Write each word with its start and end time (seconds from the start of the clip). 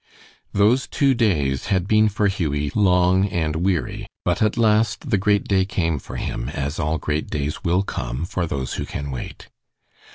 Those 0.51 0.87
two 0.87 1.13
days 1.13 1.67
had 1.67 1.87
been 1.87 2.09
for 2.09 2.25
Hughie 2.27 2.71
long 2.73 3.27
and 3.29 3.57
weary, 3.57 4.07
but 4.25 4.41
at 4.41 4.57
last 4.57 5.11
the 5.11 5.17
great 5.19 5.43
day 5.47 5.63
came 5.63 5.99
for 5.99 6.15
him, 6.15 6.49
as 6.49 6.79
all 6.79 6.97
great 6.97 7.29
days 7.29 7.63
will 7.63 7.83
come 7.83 8.25
for 8.25 8.47
those 8.47 8.73
who 8.73 8.85
can 8.87 9.11
wait. 9.11 9.49